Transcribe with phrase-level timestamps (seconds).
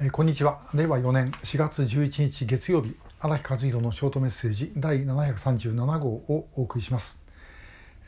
[0.00, 0.58] えー、こんにちは。
[0.74, 7.22] 令和4年4月11日月曜日荒木和弘のショートメッセージ第737号をお送りします、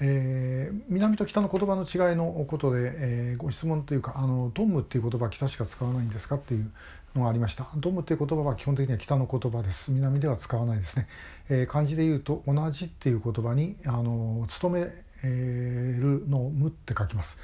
[0.01, 6.73] えー、南と北の言葉の違いのことで、えー、ご質問というかあのドムっていう言葉北しか使わないんですかっていう
[7.15, 7.69] のがありました。
[7.77, 9.93] ドムっていう言葉は基本的には北の言葉です。
[9.93, 11.07] 南では使わないですね、
[11.49, 14.93] えー、漢字で言うと同じっていう言葉にあの勤め
[15.23, 17.39] るの無って書きます。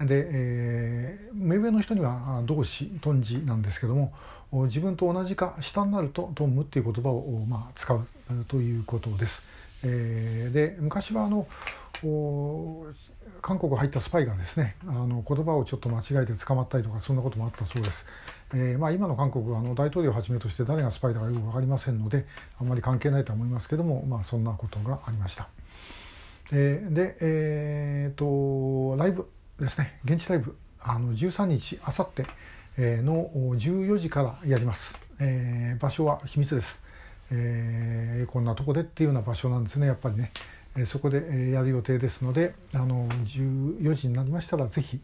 [0.00, 4.12] で、えー、目上の人には同志頓字なんですけども
[4.52, 8.06] 自分と同じか下になるとトンムっていう言葉を、まあ、使う
[8.46, 9.46] ということです。
[9.84, 11.46] えー、で昔はあの
[13.42, 18.08] 韓国入ったスパイがですねあの言葉をちょっと間違えて捕まったりとかそんなこともあったそうです。
[18.54, 22.24] えーまあ、今の韓国はあの大統領をはじめとして誰がスパイだかよく分かりませんので
[22.58, 25.48] あんまり関係ないと思いますけども、まあ、そんなことがありました。
[26.50, 32.26] えー、で、えーとライブですね現地ライブあの13日あさって
[32.78, 36.84] の14時からやります、えー、場所は秘密です、
[37.30, 40.30] えー、こんなとこでっていうような場所なんですねやっぱりね、
[40.76, 45.00] え、そこでやる予定ですのであの14時になりましたら是非、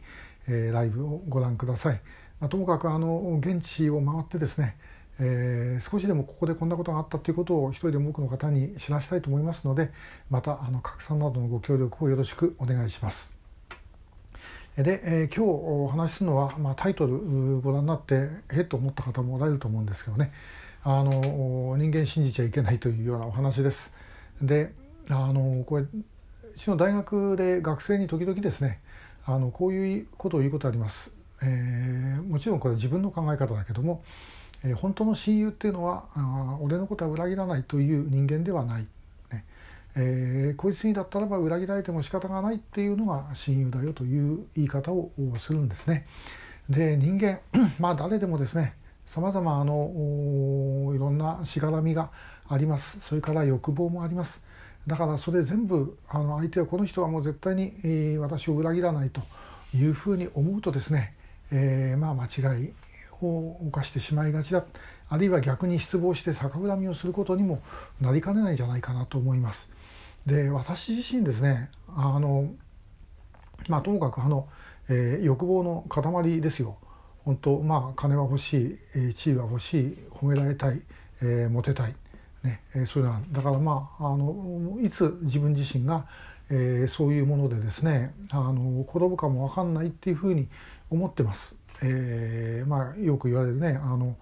[0.49, 2.01] え、ライブをご覧ください、
[2.41, 4.77] ま、ともかくあの現地を回ってですね
[5.21, 9.93] えー、少しでもここでこんなことがあったということを一人でも多くの方に知らせたいと思いますので
[10.29, 13.34] またあの拡散などのご協力をよろしくお願いします。
[14.83, 20.33] で、えー、今日お話しするのは、まあ、タイトルご覧になってえっと思った方もおられると思うんですけどね
[20.83, 23.95] あの人間信じちゃいけないというようなお話です。
[24.43, 24.73] で
[25.09, 25.89] あのこれう
[26.59, 28.81] ちの大学で学生に時々ですね
[29.25, 31.15] あのこういうことを言うことあります。
[31.41, 34.03] えー、もちろんこれは自分の考え方だけども、
[34.65, 38.87] えー、本当の親友っていうのはあ俺のことは裏切らないという人間ではない
[39.97, 46.07] えー、こいつにだったらば裏切られても仕方がないっていうのが親友だよという言い方をするんですね。
[46.69, 47.41] で人間
[47.79, 48.75] まあ誰でもですね
[49.07, 52.11] さまざまあのいろんなしがらみが
[52.49, 54.45] ありますそれから欲望もあります
[54.87, 59.21] だからそれ全部あの相手はこの人はもう絶対に、えー、私を裏切らないと
[59.75, 61.15] いうふうに思うとですね、
[61.51, 62.73] えー、まあ間違い
[63.23, 64.65] を犯してしまいがちだ
[65.09, 67.61] あるいは逆に失望して逆恨みをすることにも
[68.01, 69.71] なりかねないんじゃないかなと思います。
[70.27, 72.51] で私自身ですねあの
[73.69, 74.49] まあともかくあの、
[74.89, 76.79] えー、欲望の塊ですよ
[77.25, 80.83] 本当まあ金は欲しい、えー、地位は欲しい褒められたい、
[81.23, 81.95] えー、モテたい、
[82.43, 86.07] ねえー、そういうのはだからまああのいつ自分自身が、
[86.51, 90.49] えー、そういうものでですねあの転ぶかも分かんないっていうふうに
[90.91, 91.59] 思ってます。
[91.83, 94.17] えー、まあよく言われるねあの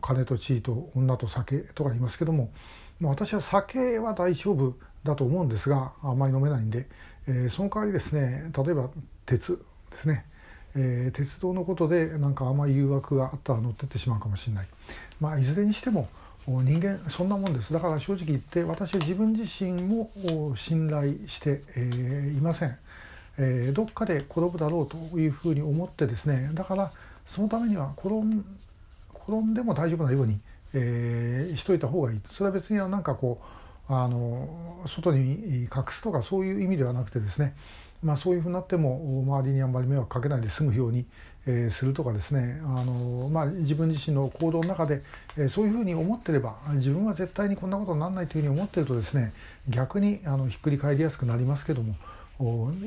[0.00, 2.50] 金と地位と女と酒とか言いますけども
[3.00, 4.74] まあ私は酒は大丈夫
[5.04, 6.86] だと思うんですがあんまり飲めないんで、
[7.26, 8.88] えー、その代わりですね例えば
[9.26, 10.24] 鉄ですね、
[10.76, 14.68] えー、鉄道のことでなんか甘い誘惑があったら乗ってってしまうかもしれない、
[15.20, 16.08] まあ、いずれにしても
[16.46, 17.72] 人間そんなもんです。
[17.72, 20.10] だから正直言って私は自分自身も
[20.56, 22.76] 信頼して、えー、いません、
[23.38, 26.92] えー、どっかで転ぶだろうというふうに思ってですねだから
[27.26, 28.44] そのためには転ん
[29.26, 30.38] 転んでも大丈夫なように
[30.74, 32.20] えー、しといた方がいい。
[32.30, 33.40] それは別になんかこ
[33.88, 37.54] うあの外に隠すとかそういう意味ではなくてですね、
[38.02, 41.04] まあ、そういうふうになっても周りにあんまり迷惑かけないで済むように、
[41.46, 42.60] えー、するとかですね。
[42.64, 45.02] あの、まあ、自分自身の行動の中で、
[45.36, 49.32] えー、そういうふうに思ってれば自分は絶対にこんなことにならないというふうに思ってるとですね
[49.68, 51.94] 逆にあのひっくり返りやすくなりますけども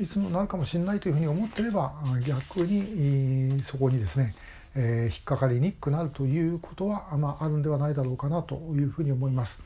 [0.00, 1.94] いつもなるかもしれないというふうに思ってれば
[2.26, 4.34] 逆にそこにですね
[4.80, 9.64] えー、引っかかりにくくなるということは、まあ、あるんではないだろうかなというふうに思います。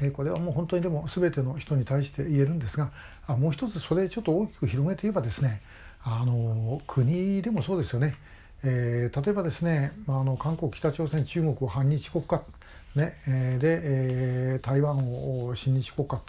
[0.00, 2.90] えー、これはもう本当にでも全ての人に対して言えるんですが
[3.26, 5.60] あもう一つそれちょっと大きく広げて言えばですね
[6.02, 8.16] あの国でもそうですよね、
[8.64, 12.42] えー、例えばですねまあの韓国北朝鮮中国を反日国家、
[12.96, 16.20] ねえー、で、えー、台湾を親日国家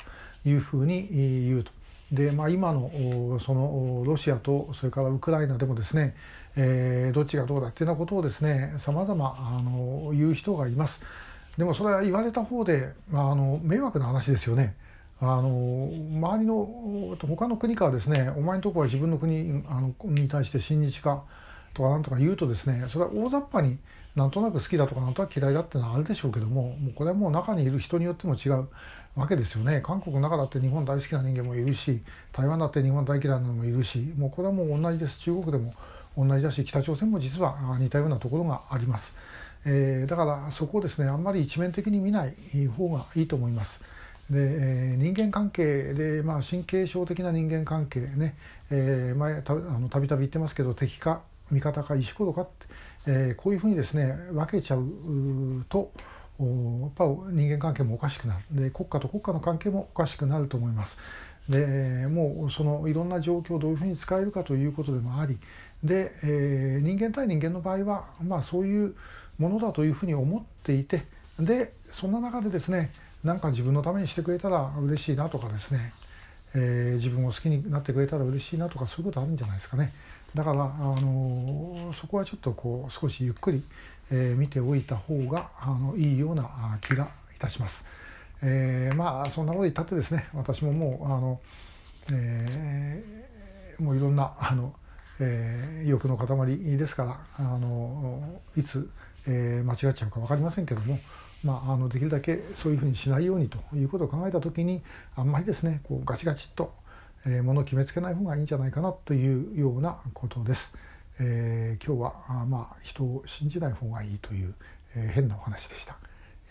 [0.43, 1.07] というふうに
[1.47, 1.74] 言うと。
[2.11, 6.15] で、まあ、今のそのロシアとそれからウクライナでもですね、
[6.55, 9.61] えー、どっちがどうだっていうようなことをですねさまざま
[10.13, 11.01] 言う人がいます。
[11.57, 14.75] でもそれは言われた方で、まあ、あの迷惑な話ですよね。
[15.21, 21.23] あの周りの他の国からですねお前のとこは自分の国あのに対して親日か
[21.73, 23.77] とかなんとか言うとですねそれは大雑把に
[24.15, 28.67] なんとなく好きだとかなんとなく嫌いだっていうのはあるでしょうけどももうこれはもう中にいる人によっても違う
[29.15, 29.81] わけですよね。
[29.81, 32.01] 韓国の中だって日本大好きな人間もいるし
[32.31, 35.19] 台湾だって日本大嫌いなのもいるしもうこれはもう同じです。
[35.19, 35.73] 中国でも
[36.17, 39.17] 同じだし北朝鮮も実は似たようなところがあります、
[39.65, 43.83] えー、だからそこをですねあんまり一面的に見ない方がいいと思います。
[44.29, 48.35] で、えー、人間関係で、まあ、神経症的な人間関係ね、
[48.71, 51.21] えー、前たあのたびたび言ってますけど敵か
[51.51, 52.65] 味方か石ころかって
[53.07, 54.83] えー、こういうふうにですね分けちゃう
[55.69, 55.91] と
[56.39, 60.97] やっぱ人間関係もおかしくなるで国家と国家の関係もおかしくなると思います。
[61.47, 65.37] でもうそのいろんな状況をどういうふうに使えるかということでもあり
[65.83, 68.95] で、えー、人間対人間の場合は、まあ、そういう
[69.37, 71.05] ものだというふうに思っていて
[71.39, 72.91] でそんな中でですね
[73.23, 75.93] 何か自分のためにしてくれたら嬉しいなとかですね、
[76.55, 79.93] えー、自分を好きになってくれたら嬉しいなとかそういうことあるんじゃないですかね
[80.35, 80.67] だから、あ
[81.01, 83.63] のそこはちょっとこう少しゆっくり、
[84.11, 87.85] えー、見ておいた方があのいいような気がいたします。
[88.41, 91.39] えー、まあそんなこと言ったってですね私ももうあの、
[92.11, 94.73] えー、もういろんなあの、
[95.19, 98.89] えー、欲の塊ですからあのいつ、
[99.25, 100.99] えー、間違っちゃうか分かりませんけども、
[101.43, 104.83] まあ、あのできるだけそういうふうにしないようにということを考えた時に
[105.15, 106.73] あんまりですねこうガチガチっと、
[107.43, 110.77] ものを決めつけない方がいいんじゃないかなというようなことです。
[111.19, 114.53] えー、今日はあまあ人を信じない方がいいという、
[114.95, 115.97] えー、変なお話でした、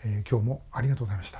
[0.03, 1.33] えー、今日もありがとうございました。